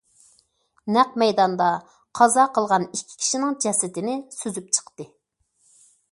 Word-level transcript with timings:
نەق 0.93 1.09
مەيداندا، 1.23 1.67
قازا 2.19 2.45
قىلغان 2.55 2.87
ئىككى 2.87 3.19
كىشىنىڭ 3.23 3.57
جەسىتىنى 3.65 4.15
سۈزۈپ 4.39 4.73
چىقتى. 4.79 5.07